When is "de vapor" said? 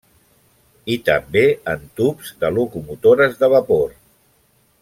3.45-3.97